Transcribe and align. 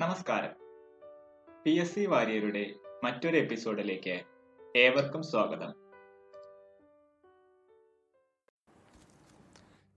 നമസ്കാരം. 0.00 0.52
P 1.64 1.70
S 1.70 1.94
C 1.94 2.06
വാര്യരുടെ 2.06 2.62
മറ്റൊരു 3.04 3.36
എപ്പിസോഡിലേക്ക് 3.36 4.14
ഏവർക്കും 4.76 5.22
സ്വാഗതം. 5.22 5.70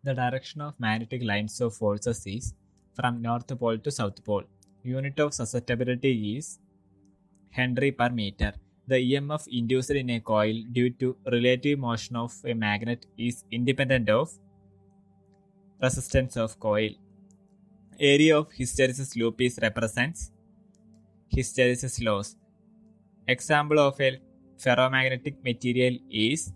The 0.03 0.11
direction 0.11 0.63
of 0.63 0.75
magnetic 0.81 1.27
lines 1.27 1.63
of 1.63 1.77
forces 1.77 2.29
is 2.29 2.49
from 2.97 3.21
north 3.21 3.53
pole 3.53 3.77
to 3.77 3.89
south 3.89 4.21
pole 4.21 4.43
unit 4.85 5.21
of 5.21 5.35
susceptibility 5.35 6.13
is 6.33 6.51
henry 7.53 7.91
per 7.91 8.09
metre 8.11 8.51
the 8.87 8.93
E 8.93 9.11
M 9.13 9.33
F 9.33 9.49
induced 9.49 9.95
in 9.95 10.11
a 10.11 10.19
coil 10.31 10.67
due 10.71 10.89
to 11.01 11.15
relative 11.27 11.79
motion 11.79 12.17
of 12.17 12.47
a 12.47 12.53
magnet 12.53 13.07
is 13.17 13.45
independent 13.51 14.11
of 14.11 14.33
resistance 15.79 16.39
of 16.39 16.57
coil 16.57 16.93
Area 17.99 18.37
of 18.37 18.51
hysteresis 18.51 19.15
loop 19.15 19.39
is 19.41 19.59
represents 19.61 20.31
hysteresis 21.31 22.03
loss. 22.03 22.35
Example 23.27 23.79
of 23.79 23.99
a 24.01 24.19
ferromagnetic 24.57 25.35
material 25.43 25.97
is 26.09 26.51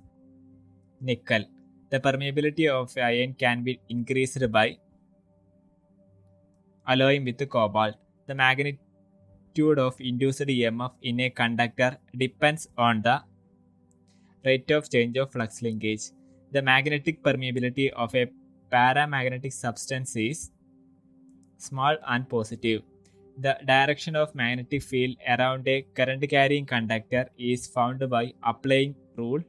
nickel. 0.99 1.45
The 1.89 1.99
permeability 1.99 2.67
of 2.67 2.97
iron 2.97 3.33
can 3.33 3.63
be 3.63 3.79
increased 3.89 4.51
by 4.51 4.77
alloying 6.87 7.23
with 7.23 7.47
cobalt. 7.49 7.95
The 8.25 8.35
magnitude 8.35 9.79
of 9.79 9.95
induced 9.99 10.41
EMF 10.41 10.91
in 11.01 11.19
a 11.19 11.29
conductor 11.29 11.97
depends 12.15 12.67
on 12.77 13.01
the 13.03 13.21
rate 14.43 14.71
of 14.71 14.89
change 14.89 15.17
of 15.17 15.31
flux 15.31 15.61
linkage. 15.61 16.11
The 16.51 16.61
magnetic 16.61 17.21
permeability 17.21 17.91
of 17.91 18.15
a 18.15 18.29
paramagnetic 18.71 19.53
substance 19.53 20.15
is 20.15 20.51
small 21.57 21.97
and 22.07 22.27
positive. 22.29 22.83
The 23.39 23.57
direction 23.65 24.15
of 24.15 24.33
magnetic 24.33 24.83
field 24.83 25.17
around 25.27 25.67
a 25.67 25.85
current 25.93 26.27
carrying 26.29 26.65
conductor 26.65 27.29
is 27.37 27.67
found 27.67 28.09
by 28.09 28.33
applying 28.43 28.95
rule 29.15 29.43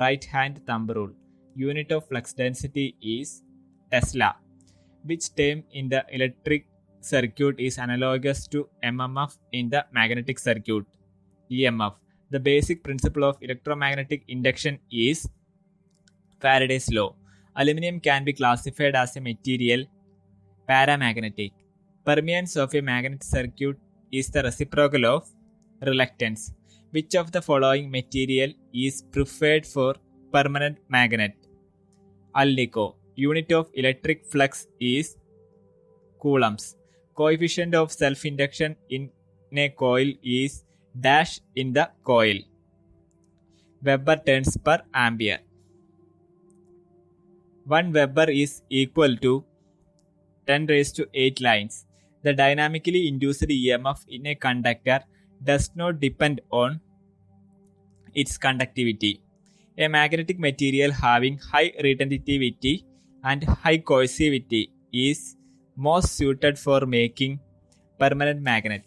right 0.00 0.24
hand 0.24 0.60
thumb 0.66 0.86
rule. 0.86 1.12
Unit 1.54 1.90
of 1.92 2.06
flux 2.08 2.32
density 2.32 2.94
is 3.00 3.42
Tesla, 3.90 4.36
which 5.04 5.34
term 5.34 5.62
in 5.72 5.88
the 5.88 6.04
electric 6.10 6.66
circuit 7.00 7.58
is 7.58 7.78
analogous 7.78 8.46
to 8.48 8.68
MMF 8.82 9.38
in 9.52 9.70
the 9.70 9.84
magnetic 9.92 10.38
circuit. 10.38 10.84
EMF. 11.50 11.94
The 12.30 12.40
basic 12.40 12.82
principle 12.82 13.24
of 13.24 13.36
electromagnetic 13.40 14.24
induction 14.28 14.78
is 14.90 15.28
Faraday's 16.40 16.90
law. 16.90 17.14
Aluminum 17.54 18.00
can 18.00 18.24
be 18.24 18.32
classified 18.32 18.96
as 18.96 19.16
a 19.16 19.20
material 19.20 19.84
paramagnetic. 20.68 21.52
Permeance 22.04 22.56
of 22.56 22.74
a 22.74 22.80
magnetic 22.80 23.22
circuit 23.22 23.76
is 24.12 24.30
the 24.30 24.42
reciprocal 24.42 25.06
of 25.06 25.28
reluctance. 25.82 26.52
Which 26.90 27.14
of 27.14 27.32
the 27.32 27.42
following 27.42 27.90
material 27.90 28.52
is 28.72 29.02
preferred 29.10 29.66
for 29.66 29.96
permanent 30.32 30.78
magnet? 30.88 31.34
Alnico. 32.34 32.94
Unit 33.16 33.50
of 33.52 33.68
electric 33.74 34.26
flux 34.26 34.66
is 34.78 35.16
coulombs. 36.20 36.76
Coefficient 37.14 37.74
of 37.74 37.90
self-induction 37.90 38.76
in 38.90 39.10
a 39.56 39.68
coil 39.70 40.12
is 40.22 40.64
dash 41.00 41.40
in 41.54 41.72
the 41.72 41.90
coil. 42.04 42.36
Weber 43.82 44.16
turns 44.26 44.56
per 44.56 44.82
ampere. 44.94 45.40
1 47.66 47.92
Weber 47.92 48.30
is 48.30 48.62
equal 48.68 49.16
to 49.16 49.44
10 50.46 50.66
raised 50.66 50.96
to 50.96 51.08
8 51.12 51.40
lines. 51.40 51.84
The 52.22 52.32
dynamically 52.32 53.08
induced 53.08 53.42
EMF 53.42 54.00
in 54.08 54.26
a 54.26 54.34
conductor 54.34 55.00
does 55.42 55.70
not 55.74 56.00
depend 56.00 56.40
on 56.50 56.80
its 58.14 58.36
conductivity. 58.38 59.22
A 59.78 59.88
magnetic 59.88 60.38
material 60.38 60.92
having 60.92 61.38
high 61.38 61.70
retentivity 61.86 62.84
and 63.22 63.44
high 63.44 63.78
coercivity 63.78 64.70
is 64.92 65.36
most 65.76 66.16
suited 66.16 66.58
for 66.58 66.86
making 66.86 67.38
permanent 67.98 68.40
magnet. 68.40 68.84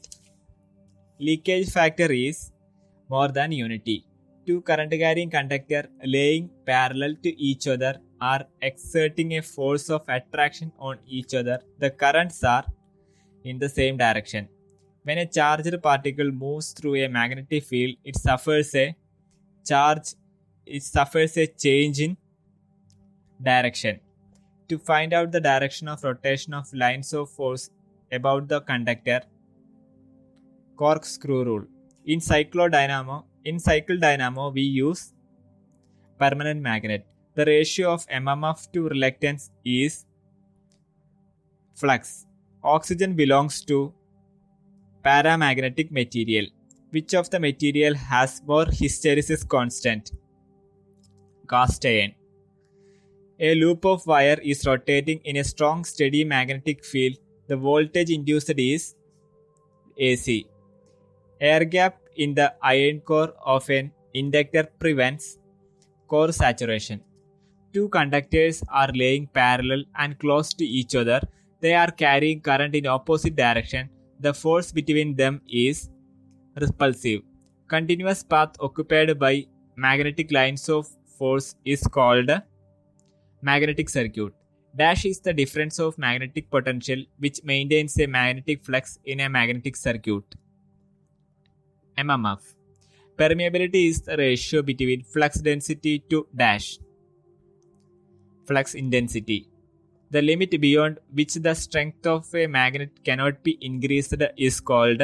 Leakage 1.20 1.70
factor 1.70 2.12
is 2.12 2.52
more 3.10 3.28
than 3.28 3.52
unity. 3.52 4.06
Two 4.48 4.62
current 4.62 4.92
carrying 4.92 5.30
conductor 5.30 5.88
laying 6.04 6.50
parallel 6.66 7.16
to 7.24 7.30
each 7.40 7.68
other 7.68 7.94
are 8.22 8.46
exerting 8.62 9.38
a 9.38 9.42
force 9.42 9.90
of 9.90 10.04
attraction 10.08 10.72
on 10.78 10.98
each 11.08 11.34
other. 11.34 11.60
The 11.78 11.92
currents 11.92 12.44
are 12.44 12.66
in 13.44 13.60
the 13.60 13.70
same 13.70 13.98
direction. 13.98 14.50
When 15.04 15.18
a 15.18 15.26
charged 15.26 15.82
particle 15.82 16.32
moves 16.32 16.72
through 16.74 16.96
a 16.96 17.08
magnetic 17.08 17.64
field, 17.64 17.96
it 18.04 18.18
suffers 18.18 18.76
a 18.76 18.96
charge 19.66 20.16
it 20.66 20.84
suffers 20.84 21.36
a 21.38 21.48
change 21.48 22.00
in 22.00 22.16
direction. 23.42 24.00
To 24.70 24.78
find 24.78 25.14
out 25.14 25.32
the 25.32 25.42
direction 25.42 25.88
of 25.88 26.04
rotation 26.04 26.54
of 26.54 26.72
lines 26.74 27.12
of 27.14 27.30
force 27.30 27.72
about 28.12 28.48
the 28.48 28.62
conductor, 28.62 29.22
corkscrew 30.76 31.44
rule. 31.44 31.66
In 32.06 32.20
cyclodynamo, 32.20 33.24
in 33.46 33.58
cycle 33.60 33.98
dynamo, 33.98 34.50
we 34.50 34.62
use 34.62 35.14
permanent 36.20 36.62
magnet. 36.62 37.06
The 37.36 37.46
ratio 37.46 37.94
of 37.94 38.08
MMF 38.08 38.72
to 38.74 38.90
reluctance 38.90 39.52
is 39.64 40.06
flux. 41.76 42.26
Oxygen 42.64 43.16
belongs 43.16 43.64
to 43.66 43.94
paramagnetic 45.06 45.92
material. 45.92 46.48
Which 46.92 47.14
of 47.14 47.30
the 47.30 47.40
material 47.40 47.94
has 47.94 48.42
more 48.46 48.66
hysteresis 48.66 49.48
constant? 49.48 50.12
Cast 51.48 51.86
iron. 51.86 52.16
A 53.40 53.56
loop 53.56 53.86
of 53.86 54.06
wire 54.06 54.40
is 54.44 54.66
rotating 54.66 55.20
in 55.24 55.38
a 55.38 55.44
strong 55.44 55.86
steady 55.86 56.24
magnetic 56.26 56.84
field. 56.84 57.16
The 57.48 57.56
voltage 57.56 58.10
induced 58.10 58.52
is 58.58 58.96
AC. 59.98 60.48
Air 61.40 61.64
gap 61.64 62.02
in 62.18 62.34
the 62.34 62.54
iron 62.62 63.00
core 63.00 63.34
of 63.46 63.70
an 63.70 63.92
inductor 64.14 64.68
prevents 64.80 65.38
core 66.08 66.34
saturation. 66.34 67.02
Two 67.74 67.88
conductors 67.90 68.64
are 68.70 68.90
laying 68.94 69.28
parallel 69.28 69.84
and 69.96 70.18
close 70.18 70.54
to 70.56 70.66
each 70.66 70.96
other. 70.96 71.22
They 71.62 71.76
are 71.76 71.92
carrying 71.92 72.42
current 72.42 72.74
in 72.74 72.88
opposite 72.88 73.36
direction. 73.36 73.90
The 74.20 74.34
force 74.34 74.72
between 74.72 75.16
them 75.16 75.42
is 75.48 75.90
repulsive. 76.60 77.22
Continuous 77.68 78.24
path 78.24 78.56
occupied 78.60 79.20
by 79.20 79.46
magnetic 79.76 80.32
lines 80.32 80.68
of 80.68 80.88
force 81.18 81.56
is 81.64 81.84
called 81.84 82.32
magnetic 83.42 83.90
circuit. 83.90 84.34
Dash 84.76 85.06
is 85.06 85.20
the 85.20 85.34
difference 85.34 85.80
of 85.80 85.98
magnetic 85.98 86.50
potential 86.50 87.04
which 87.20 87.44
maintains 87.44 88.00
a 88.00 88.08
magnetic 88.08 88.64
flux 88.64 88.98
in 89.06 89.20
a 89.20 89.30
magnetic 89.30 89.76
circuit. 89.76 90.24
MMF. 91.98 92.40
Permeability 93.18 93.90
is 93.90 94.02
the 94.02 94.18
ratio 94.18 94.62
between 94.62 95.04
flux 95.04 95.40
density 95.40 96.00
to 96.10 96.26
dash. 96.36 96.80
Flux 98.50 98.74
intensity. 98.74 99.40
The 100.12 100.22
limit 100.24 100.60
beyond 100.60 101.00
which 101.14 101.36
the 101.36 101.54
strength 101.54 102.06
of 102.08 102.34
a 102.34 102.48
magnet 102.48 102.92
cannot 103.08 103.44
be 103.44 103.58
increased 103.62 104.16
is 104.38 104.60
called 104.60 105.02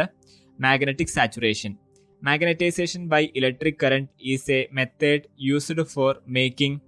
magnetic 0.58 1.10
saturation. 1.10 1.78
Magnetization 2.26 3.08
by 3.08 3.30
electric 3.36 3.78
current 3.78 4.10
is 4.20 4.50
a 4.50 4.68
method 4.72 5.28
used 5.38 5.80
for 5.88 6.16
making 6.26 6.82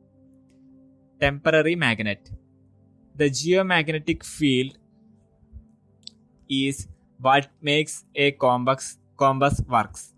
temporary 1.19 1.75
magnet. 1.75 2.31
The 3.16 3.29
geomagnetic 3.29 4.24
field 4.24 4.78
is 6.50 6.88
what 7.19 7.48
makes 7.62 8.06
a 8.15 8.31
compass, 8.31 8.98
compass 9.15 9.62
works. 9.68 10.13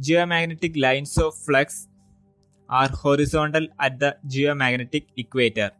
Geomagnetic 0.00 0.78
lines 0.78 1.16
of 1.16 1.34
flux 1.34 1.88
are 2.80 2.88
horizontal 3.04 3.66
at 3.78 3.98
the 4.02 4.16
geomagnetic 4.26 5.06
equator. 5.22 5.70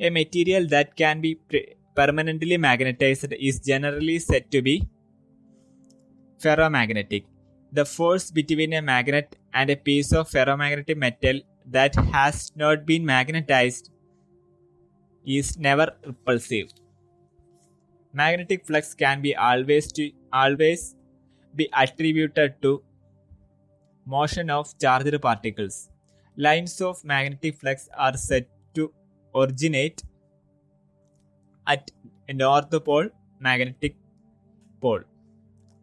A 0.00 0.10
material 0.10 0.66
that 0.74 0.96
can 0.96 1.20
be 1.20 1.34
pre- 1.34 1.74
permanently 1.96 2.56
magnetized 2.56 3.32
is 3.48 3.60
generally 3.60 4.18
said 4.18 4.50
to 4.50 4.62
be 4.62 4.76
ferromagnetic. 6.42 7.24
The 7.72 7.84
force 7.84 8.30
between 8.30 8.72
a 8.74 8.82
magnet 8.82 9.36
and 9.52 9.70
a 9.70 9.76
piece 9.76 10.12
of 10.12 10.30
ferromagnetic 10.30 10.96
metal 10.96 11.40
that 11.66 11.94
has 11.94 12.52
not 12.54 12.86
been 12.86 13.04
magnetized 13.04 13.90
is 15.24 15.58
never 15.58 15.86
repulsive. 16.06 16.68
Magnetic 18.12 18.66
flux 18.66 18.94
can 18.94 19.22
be 19.22 19.34
always 19.34 19.90
to 19.92 20.10
always 20.32 20.94
be 21.54 21.68
attributed 21.84 22.60
to 22.62 22.82
motion 24.04 24.50
of 24.50 24.76
charged 24.78 25.20
particles. 25.22 25.88
Lines 26.36 26.80
of 26.80 27.04
magnetic 27.04 27.56
flux 27.56 27.88
are 27.96 28.16
said 28.16 28.46
to 28.74 28.92
originate 29.34 30.02
at 31.66 31.90
a 32.28 32.32
North 32.32 32.70
Pole 32.84 33.08
magnetic 33.38 33.96
pole, 34.80 35.00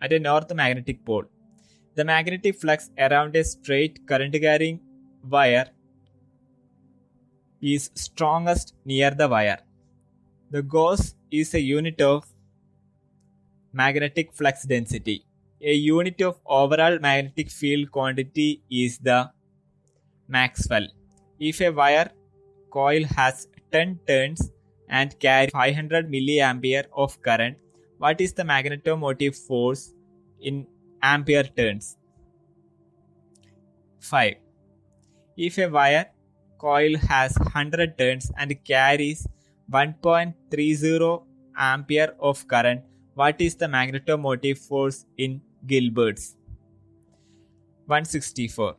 at 0.01 0.11
a 0.13 0.19
north 0.19 0.53
magnetic 0.53 1.05
pole. 1.05 1.25
The 1.95 2.05
magnetic 2.05 2.55
flux 2.59 2.89
around 2.97 3.35
a 3.35 3.43
straight 3.43 4.07
current 4.07 4.33
carrying 4.33 4.79
wire 5.27 5.69
is 7.61 7.91
strongest 7.93 8.73
near 8.85 9.11
the 9.11 9.27
wire. 9.27 9.59
The 10.51 10.61
Gauss 10.63 11.15
is 11.29 11.53
a 11.53 11.59
unit 11.59 12.01
of 12.01 12.25
magnetic 13.73 14.33
flux 14.33 14.63
density. 14.63 15.25
A 15.61 15.73
unit 15.73 16.21
of 16.21 16.37
overall 16.45 16.97
magnetic 16.99 17.51
field 17.51 17.91
quantity 17.91 18.63
is 18.71 18.97
the 18.97 19.29
Maxwell. 20.29 20.87
If 21.39 21.59
a 21.59 21.71
wire 21.71 22.11
coil 22.69 23.03
has 23.15 23.47
10 23.71 23.99
turns 24.07 24.51
and 24.87 25.19
carries 25.19 25.51
500 25.51 26.09
milliampere 26.09 26.85
of 26.95 27.19
current, 27.21 27.57
what 27.97 28.21
is 28.21 28.33
the 28.33 28.43
magnetomotive 28.43 29.35
force 29.35 29.93
in 30.39 30.67
ampere 31.01 31.43
turns? 31.43 31.97
5. 33.99 34.35
If 35.35 35.57
a 35.57 35.67
wire 35.67 36.05
coil 36.59 36.95
has 36.97 37.35
100 37.37 37.97
turns 37.97 38.31
and 38.37 38.53
carries 38.63 39.27
1.30 39.71 41.23
ampere 41.57 42.13
of 42.19 42.47
current, 42.47 42.83
what 43.15 43.41
is 43.41 43.55
the 43.55 43.65
magnetomotive 43.65 44.57
force 44.59 45.05
in 45.17 45.41
Gilberts? 45.65 46.35
164. 47.87 48.75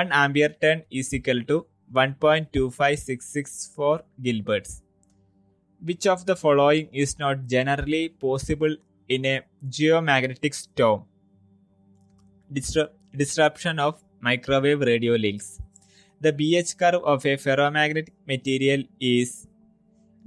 1 0.00 0.10
ampere 0.20 0.52
turn 0.62 0.78
is 0.90 1.08
equal 1.16 1.40
to 1.50 1.56
1.25664 1.92 4.00
Gilberts. 4.24 4.72
Which 5.88 6.06
of 6.08 6.26
the 6.26 6.34
following 6.34 6.88
is 6.92 7.16
not 7.18 7.46
generally 7.46 8.08
possible 8.08 8.74
in 9.08 9.24
a 9.24 9.42
geomagnetic 9.68 10.52
storm? 10.52 11.04
Disru- 12.52 12.90
disruption 13.16 13.78
of 13.78 14.02
microwave 14.20 14.80
radio 14.80 15.14
links. 15.14 15.60
The 16.20 16.32
BH 16.32 16.76
curve 16.76 17.04
of 17.04 17.24
a 17.24 17.36
ferromagnetic 17.36 18.08
material 18.26 18.82
is 18.98 19.46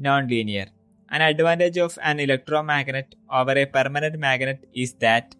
nonlinear. 0.01 0.67
An 1.09 1.21
advantage 1.21 1.77
of 1.77 1.99
an 2.01 2.21
electromagnet 2.21 3.15
over 3.29 3.51
a 3.51 3.65
permanent 3.65 4.17
magnet 4.17 4.65
is 4.73 4.93
that 5.05 5.35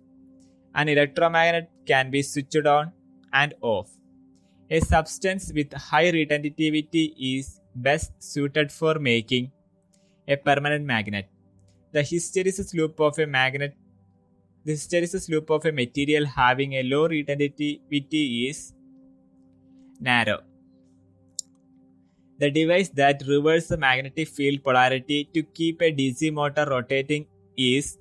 an 0.76 0.90
electromagnet 0.90 1.70
can 1.86 2.12
be 2.12 2.22
switched 2.22 2.66
on 2.66 2.92
and 3.32 3.54
off. 3.62 3.97
A 4.70 4.80
substance 4.80 5.52
with 5.54 5.74
high 5.74 6.12
retentivity 6.12 7.14
is 7.18 7.62
best 7.76 8.12
suited 8.22 8.72
for 8.72 8.96
making 9.00 9.52
a 10.28 10.36
permanent 10.36 10.86
magnet. 10.86 11.30
The 11.94 12.02
hysteresis 12.02 12.74
loop 12.74 13.00
of 13.00 13.18
a 13.18 13.26
magnet 13.26 13.76
the 14.68 14.74
hysteresis 14.74 15.30
loop 15.30 15.50
of 15.50 15.66
a 15.66 15.72
material 15.72 16.26
having 16.26 16.74
a 16.74 16.84
low 16.84 17.08
retentivity 17.08 18.50
is 18.50 18.74
narrow. 20.02 20.40
The 22.40 22.52
device 22.52 22.90
that 22.90 23.24
reverses 23.26 23.70
the 23.70 23.78
magnetic 23.78 24.28
field 24.28 24.66
polarity 24.66 25.30
to 25.34 25.44
keep 25.44 25.82
a 25.82 25.94
DC 25.94 26.34
motor 26.34 26.66
rotating 26.70 27.28
is 27.58 27.98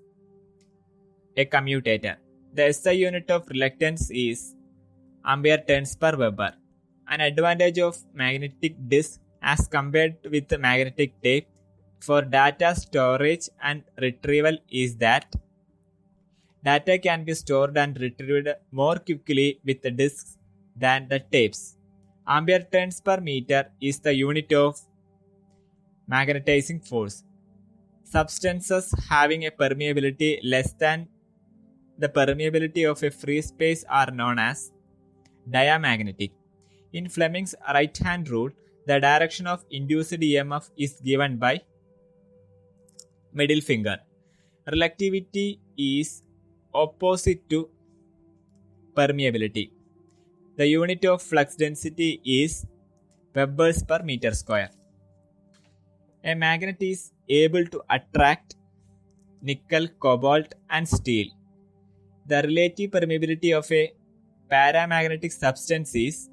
a 1.36 1.44
commutator. 1.44 2.16
The 2.52 2.72
SI 2.72 2.94
unit 2.94 3.30
of 3.30 3.46
reluctance 3.48 4.10
is 4.10 4.55
ampere 5.32 5.62
turns 5.68 5.94
per 5.96 6.16
Weber. 6.16 6.52
An 7.08 7.20
advantage 7.20 7.78
of 7.78 7.96
magnetic 8.14 8.74
disk 8.88 9.20
as 9.42 9.66
compared 9.68 10.16
with 10.30 10.50
magnetic 10.58 11.20
tape 11.22 11.48
for 12.00 12.22
data 12.22 12.74
storage 12.74 13.48
and 13.62 13.82
retrieval 13.98 14.56
is 14.70 14.96
that 14.96 15.26
data 16.64 16.98
can 16.98 17.24
be 17.24 17.34
stored 17.34 17.76
and 17.76 18.00
retrieved 18.00 18.48
more 18.70 18.96
quickly 19.08 19.60
with 19.64 19.82
the 19.82 19.90
disks 19.90 20.38
than 20.84 21.08
the 21.08 21.20
tapes. 21.20 21.76
Ampere 22.26 22.66
turns 22.72 23.00
per 23.00 23.18
meter 23.20 23.62
is 23.80 24.00
the 24.00 24.14
unit 24.14 24.52
of 24.52 24.80
magnetizing 26.08 26.80
force. 26.80 27.22
Substances 28.04 28.94
having 29.08 29.46
a 29.46 29.50
permeability 29.50 30.38
less 30.42 30.72
than 30.72 31.08
the 31.98 32.08
permeability 32.08 32.88
of 32.90 33.02
a 33.02 33.10
free 33.10 33.40
space 33.42 33.84
are 33.88 34.10
known 34.10 34.38
as 34.38 34.70
diamagnetic. 35.50 36.32
In 36.92 37.08
Fleming's 37.08 37.54
right 37.72 37.96
hand 37.98 38.28
rule, 38.28 38.50
the 38.86 39.00
direction 39.00 39.46
of 39.46 39.64
induced 39.70 40.12
EMF 40.12 40.70
is 40.76 41.00
given 41.04 41.36
by 41.36 41.60
middle 43.32 43.60
finger. 43.60 43.98
Reluctivity 44.68 45.58
is 45.76 46.22
opposite 46.72 47.48
to 47.50 47.68
permeability. 48.94 49.70
The 50.56 50.66
unit 50.66 51.04
of 51.04 51.22
flux 51.22 51.56
density 51.56 52.20
is 52.24 52.66
Webers 53.34 53.82
per 53.82 54.02
meter 54.02 54.32
square. 54.32 54.70
A 56.24 56.34
magnet 56.34 56.78
is 56.80 57.12
able 57.28 57.66
to 57.66 57.82
attract 57.90 58.54
nickel, 59.42 59.88
cobalt, 60.00 60.54
and 60.70 60.88
steel. 60.88 61.26
The 62.26 62.42
relative 62.42 62.90
permeability 62.92 63.56
of 63.56 63.70
a 63.70 63.92
paramagnetic 64.50 65.32
substance 65.32 65.94
is 65.94 66.28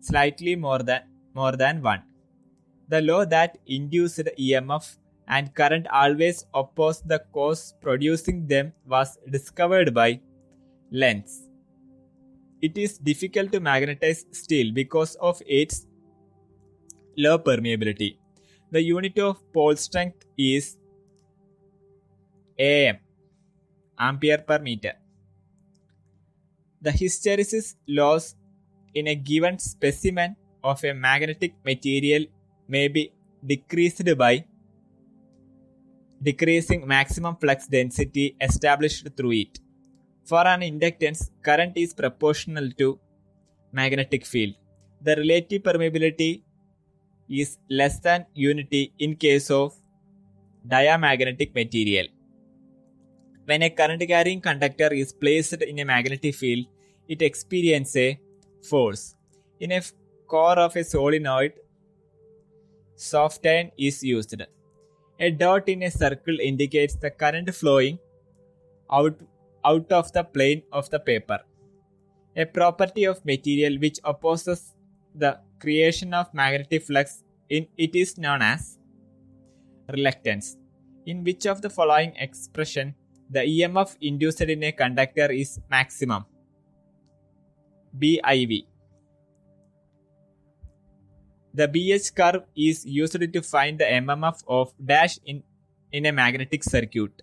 slightly 0.00 0.56
more 0.56 0.80
than 0.80 1.02
more 1.34 1.52
than 1.52 1.82
1. 1.82 2.02
The 2.88 3.00
law 3.00 3.24
that 3.24 3.58
induced 3.66 4.28
EMF 4.38 4.96
and 5.26 5.54
current 5.54 5.86
always 5.88 6.44
oppose 6.52 7.00
the 7.00 7.18
cause 7.32 7.74
producing 7.80 8.46
them 8.46 8.72
was 8.86 9.18
discovered 9.30 9.94
by 9.94 10.20
Lenz. 10.90 11.48
It 12.60 12.78
is 12.78 12.98
difficult 12.98 13.52
to 13.52 13.60
magnetize 13.60 14.26
steel 14.32 14.72
because 14.72 15.16
of 15.16 15.42
its 15.46 15.86
low 17.16 17.38
permeability. 17.38 18.16
The 18.70 18.82
unit 18.82 19.18
of 19.18 19.40
pole 19.52 19.76
strength 19.76 20.24
is 20.36 20.76
AM, 22.58 22.98
ampere 23.98 24.38
per 24.38 24.58
meter. 24.58 24.94
The 26.86 26.92
hysteresis 27.00 27.66
loss 27.98 28.24
in 28.94 29.06
a 29.08 29.14
given 29.14 29.58
specimen 29.58 30.36
of 30.62 30.84
a 30.84 30.92
magnetic 30.92 31.54
material 31.64 32.24
may 32.68 32.88
be 32.88 33.02
decreased 33.52 34.08
by 34.22 34.44
decreasing 36.22 36.86
maximum 36.86 37.36
flux 37.36 37.66
density 37.66 38.36
established 38.48 39.08
through 39.16 39.32
it. 39.44 39.60
For 40.24 40.46
an 40.46 40.60
inductance, 40.60 41.30
current 41.42 41.74
is 41.76 41.94
proportional 41.94 42.70
to 42.80 42.98
magnetic 43.72 44.26
field. 44.26 44.54
The 45.00 45.16
relative 45.16 45.62
permeability 45.62 46.42
is 47.30 47.56
less 47.70 47.98
than 48.00 48.26
unity 48.34 48.92
in 48.98 49.16
case 49.16 49.50
of 49.50 49.74
diamagnetic 50.66 51.54
material. 51.54 52.08
When 53.46 53.62
a 53.62 53.70
current 53.70 54.02
carrying 54.06 54.40
conductor 54.42 54.92
is 54.92 55.12
placed 55.12 55.60
in 55.62 55.78
a 55.78 55.84
magnetic 55.84 56.34
field, 56.34 56.66
it 57.08 57.22
experiences 57.22 57.96
a 57.96 58.20
force. 58.62 59.14
In 59.60 59.72
a 59.72 59.82
core 60.26 60.58
of 60.58 60.76
a 60.76 60.84
solenoid, 60.84 61.52
soft 62.96 63.46
iron 63.46 63.70
is 63.78 64.02
used. 64.02 64.42
A 65.20 65.30
dot 65.30 65.68
in 65.68 65.82
a 65.82 65.90
circle 65.90 66.38
indicates 66.40 66.96
the 66.96 67.10
current 67.10 67.54
flowing 67.54 67.98
out, 68.90 69.16
out 69.64 69.90
of 69.92 70.12
the 70.12 70.24
plane 70.24 70.62
of 70.72 70.90
the 70.90 70.98
paper. 70.98 71.40
A 72.36 72.44
property 72.44 73.04
of 73.04 73.24
material 73.24 73.78
which 73.78 74.00
opposes 74.02 74.74
the 75.14 75.38
creation 75.60 76.12
of 76.12 76.34
magnetic 76.34 76.82
flux 76.82 77.22
in 77.48 77.66
it 77.76 77.94
is 77.94 78.18
known 78.18 78.42
as 78.42 78.78
reluctance. 79.92 80.56
In 81.06 81.22
which 81.22 81.46
of 81.46 81.62
the 81.62 81.70
following 81.70 82.12
expression 82.16 82.94
the 83.30 83.40
EMF 83.40 83.96
induced 84.00 84.40
in 84.40 84.62
a 84.64 84.72
conductor 84.72 85.30
is 85.30 85.60
maximum? 85.70 86.24
BIV. 87.98 88.66
The 91.54 91.68
BH 91.68 92.14
curve 92.16 92.42
is 92.56 92.84
used 92.84 93.32
to 93.32 93.42
find 93.42 93.78
the 93.78 93.84
MMF 93.84 94.42
of 94.48 94.72
dash 94.84 95.18
in, 95.24 95.42
in 95.92 96.06
a 96.06 96.12
magnetic 96.12 96.64
circuit. 96.64 97.22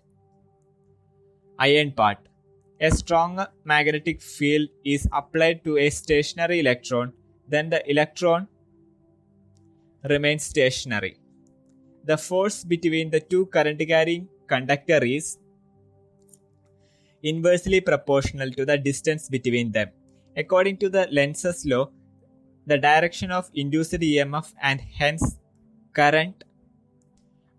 Iron 1.58 1.92
part. 1.92 2.18
A 2.80 2.90
strong 2.90 3.46
magnetic 3.64 4.22
field 4.22 4.68
is 4.84 5.06
applied 5.12 5.62
to 5.64 5.76
a 5.76 5.90
stationary 5.90 6.60
electron, 6.60 7.12
then 7.46 7.68
the 7.68 7.88
electron 7.88 8.48
remains 10.08 10.44
stationary. 10.44 11.18
The 12.04 12.16
force 12.16 12.64
between 12.64 13.10
the 13.10 13.20
two 13.20 13.46
current 13.46 13.78
carrying 13.86 14.28
conductor 14.48 15.04
is 15.04 15.38
inversely 17.22 17.80
proportional 17.80 18.50
to 18.50 18.64
the 18.64 18.78
distance 18.78 19.28
between 19.28 19.70
them. 19.70 19.90
According 20.36 20.78
to 20.78 20.88
the 20.88 21.08
Lenz's 21.10 21.66
law, 21.66 21.90
the 22.66 22.78
direction 22.78 23.30
of 23.30 23.50
induced 23.54 23.92
EMF 23.92 24.54
and 24.62 24.80
hence 24.80 25.38
current 25.92 26.44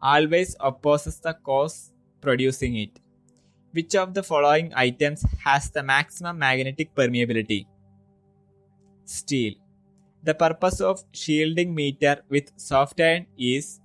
always 0.02 0.56
opposes 0.60 1.20
the 1.20 1.34
cause 1.34 1.92
producing 2.22 2.76
it. 2.78 3.00
Which 3.72 3.96
of 3.96 4.14
the 4.14 4.24
following 4.24 4.72
items 4.76 5.26
has 5.44 5.70
the 5.70 5.84
maximum 5.84 6.40
magnetic 6.40 6.96
permeability? 6.96 7.68
Steel. 9.06 9.54
The 10.24 10.34
purpose 10.34 10.80
of 10.80 11.04
shielding 11.12 11.76
meter 11.76 12.22
with 12.30 12.52
soft 12.56 13.00
iron 13.02 13.28
is 13.38 13.82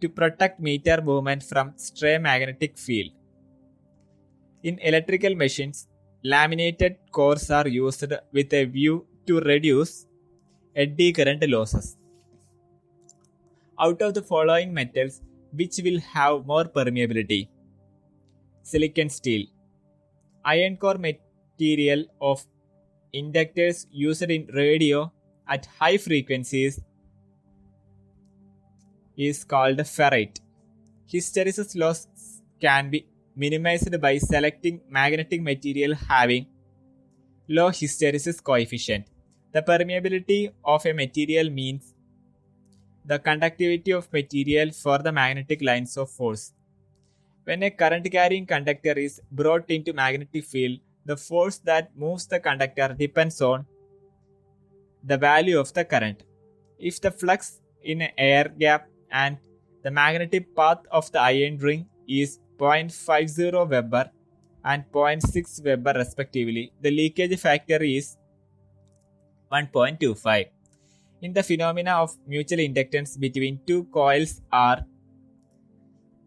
to 0.00 0.08
protect 0.08 0.60
meter 0.60 1.00
movement 1.00 1.42
from 1.42 1.72
stray 1.76 2.18
magnetic 2.18 2.76
field. 2.76 3.12
In 4.62 4.78
electrical 4.80 5.34
machines, 5.36 5.86
laminated 6.32 6.96
cores 7.12 7.50
are 7.50 7.68
used 7.68 8.12
with 8.32 8.52
a 8.60 8.64
view 8.64 8.94
to 9.26 9.40
reduce 9.40 10.06
eddy 10.74 11.12
current 11.12 11.48
losses. 11.48 11.96
Out 13.78 14.02
of 14.02 14.14
the 14.14 14.22
following 14.22 14.72
metals, 14.74 15.20
which 15.52 15.78
will 15.84 16.00
have 16.00 16.46
more 16.46 16.64
permeability? 16.64 17.48
Silicon 18.62 19.08
steel. 19.08 19.46
Iron 20.44 20.76
core 20.76 20.98
material 20.98 22.04
of 22.20 22.44
inductors 23.14 23.86
used 23.90 24.30
in 24.36 24.46
radio 24.52 25.12
at 25.46 25.66
high 25.78 25.96
frequencies 25.96 26.80
is 29.16 29.44
called 29.44 29.78
ferrite. 29.78 30.40
Hysteresis 31.12 31.76
loss 31.76 32.08
can 32.60 32.90
be 32.90 33.06
minimized 33.36 34.00
by 34.00 34.16
selecting 34.18 34.80
magnetic 34.88 35.42
material 35.42 35.94
having 35.94 36.46
low 37.48 37.68
hysteresis 37.70 38.42
coefficient. 38.42 39.06
The 39.52 39.62
permeability 39.62 40.52
of 40.64 40.86
a 40.86 40.92
material 40.92 41.50
means 41.50 41.94
the 43.04 43.18
conductivity 43.18 43.92
of 43.92 44.12
material 44.12 44.70
for 44.72 44.98
the 44.98 45.12
magnetic 45.12 45.62
lines 45.62 45.96
of 45.96 46.10
force. 46.10 46.52
When 47.44 47.62
a 47.62 47.70
current 47.70 48.10
carrying 48.10 48.46
conductor 48.46 48.98
is 48.98 49.20
brought 49.30 49.70
into 49.70 49.92
magnetic 49.92 50.44
field, 50.44 50.80
the 51.04 51.16
force 51.16 51.58
that 51.58 51.96
moves 51.96 52.26
the 52.26 52.40
conductor 52.40 52.96
depends 52.98 53.40
on 53.40 53.66
the 55.04 55.16
value 55.16 55.60
of 55.60 55.72
the 55.72 55.84
current. 55.84 56.24
If 56.78 57.00
the 57.00 57.12
flux 57.12 57.60
in 57.82 58.02
an 58.02 58.10
air 58.18 58.48
gap 58.58 58.88
and 59.12 59.38
the 59.82 59.90
magnetic 59.92 60.56
path 60.56 60.78
of 60.90 61.12
the 61.12 61.20
iron 61.20 61.58
ring 61.58 61.86
is 62.08 62.40
0.50 62.58 63.68
Weber 63.68 64.10
and 64.64 64.84
0.6 64.92 65.64
Weber 65.64 65.92
respectively, 65.96 66.72
the 66.80 66.90
leakage 66.90 67.38
factor 67.38 67.82
is 67.82 68.16
1.25. 69.52 70.46
In 71.22 71.32
the 71.32 71.42
phenomena 71.42 71.92
of 72.02 72.16
mutual 72.26 72.58
inductance 72.58 73.18
between 73.18 73.60
two 73.66 73.84
coils 73.84 74.40
are 74.52 74.84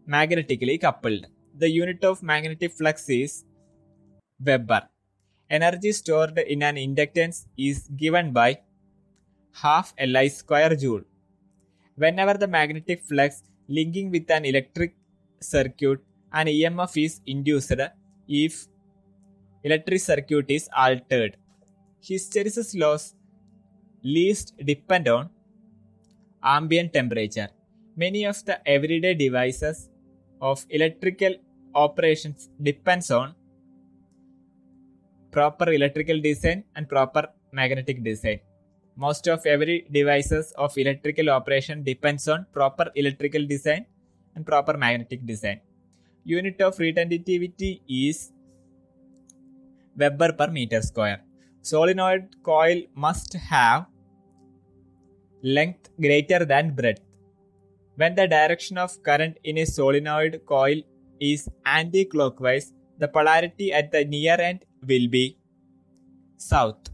magnetically 0.06 0.78
coupled. 0.78 1.26
The 1.56 1.68
unit 1.68 2.04
of 2.04 2.22
magnetic 2.22 2.72
flux 2.72 3.08
is 3.08 3.44
Weber. 4.44 4.88
Energy 5.48 5.92
stored 5.92 6.38
in 6.38 6.62
an 6.62 6.76
inductance 6.76 7.46
is 7.56 7.88
given 7.96 8.32
by 8.32 8.60
half 9.52 9.92
Li 10.00 10.28
square 10.28 10.74
joule. 10.76 11.02
Whenever 11.96 12.34
the 12.34 12.46
magnetic 12.46 13.02
flux 13.02 13.42
linking 13.68 14.10
with 14.10 14.30
an 14.30 14.44
electric 14.44 14.94
circuit, 15.40 16.00
an 16.32 16.46
EMF 16.46 16.92
is 17.04 17.20
induced 17.26 17.72
if 18.28 18.66
electric 19.64 20.00
circuit 20.00 20.46
is 20.48 20.68
altered. 20.76 21.36
Hysteresis 22.02 22.78
loss 22.78 23.14
least 24.02 24.54
depend 24.64 25.08
on 25.08 25.28
ambient 26.42 26.92
temperature. 26.92 27.48
Many 27.96 28.24
of 28.24 28.44
the 28.44 28.56
everyday 28.66 29.14
devices 29.14 29.90
of 30.40 30.64
electrical 30.70 31.34
operations 31.74 32.48
depends 32.62 33.10
on 33.10 33.34
proper 35.30 35.72
electrical 35.72 36.20
design 36.20 36.64
and 36.76 36.88
proper 36.88 37.28
magnetic 37.52 38.02
design. 38.02 38.40
Most 38.96 39.28
of 39.28 39.44
every 39.46 39.86
devices 39.90 40.52
of 40.56 40.76
electrical 40.78 41.30
operation 41.30 41.82
depends 41.82 42.28
on 42.28 42.46
proper 42.52 42.86
electrical 42.94 43.46
design 43.46 43.86
and 44.34 44.46
proper 44.46 44.76
magnetic 44.76 45.26
design. 45.26 45.60
Unit 46.24 46.60
of 46.60 46.76
retentivity 46.76 47.80
is 47.88 48.32
Weber 49.96 50.32
per 50.32 50.48
meter 50.48 50.82
square. 50.82 51.22
Solenoid 51.62 52.36
coil 52.42 52.82
must 52.94 53.32
have 53.34 53.86
length 55.42 55.90
greater 56.00 56.44
than 56.44 56.74
breadth. 56.74 57.00
When 57.96 58.14
the 58.14 58.26
direction 58.26 58.78
of 58.78 59.02
current 59.02 59.38
in 59.44 59.58
a 59.58 59.66
solenoid 59.66 60.42
coil 60.46 60.82
is 61.20 61.48
anti-clockwise, 61.64 62.72
the 62.98 63.08
polarity 63.08 63.72
at 63.72 63.90
the 63.90 64.04
near 64.04 64.40
end 64.40 64.64
will 64.86 65.08
be 65.08 65.38
south. 66.36 66.90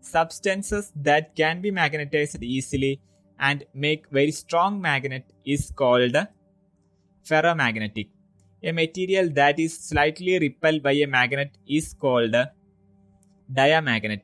Substances 0.00 0.92
that 0.96 1.34
can 1.36 1.60
be 1.60 1.70
magnetized 1.70 2.42
easily 2.42 3.00
and 3.38 3.64
make 3.74 4.08
very 4.10 4.30
strong 4.30 4.80
magnet 4.80 5.32
is 5.44 5.70
called 5.70 6.16
ferromagnetic. 7.24 8.08
A 8.66 8.72
material 8.72 9.28
that 9.38 9.58
is 9.58 9.78
slightly 9.78 10.38
repelled 10.38 10.82
by 10.82 10.92
a 10.92 11.06
magnet 11.06 11.58
is 11.68 11.92
called 11.92 12.34
diamagnet. 13.52 14.22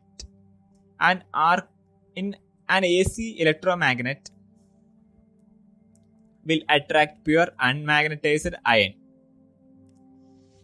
An 0.98 1.22
arc 1.34 1.68
in 2.16 2.34
an 2.66 2.84
AC 2.84 3.36
electromagnet 3.38 4.30
will 6.46 6.60
attract 6.70 7.22
pure 7.22 7.48
unmagnetized 7.60 8.54
iron. 8.64 8.94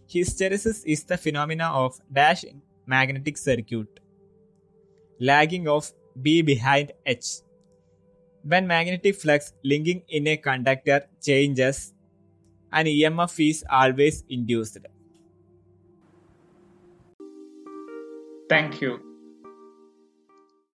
Hysteresis 0.08 0.82
is 0.86 1.04
the 1.04 1.18
phenomena 1.18 1.64
of 1.64 2.00
dash 2.10 2.46
magnetic 2.86 3.36
circuit, 3.36 4.00
lagging 5.20 5.68
of 5.68 5.92
B 6.22 6.40
behind 6.40 6.92
H. 7.04 7.26
When 8.42 8.66
magnetic 8.66 9.16
flux 9.16 9.52
linking 9.62 10.02
in 10.08 10.26
a 10.28 10.38
conductor 10.38 11.06
changes, 11.20 11.92
an 12.72 12.86
EMF 12.86 13.48
is 13.48 13.64
always 13.70 14.24
induced. 14.28 14.78
Thank 18.48 18.80
you. 18.80 19.05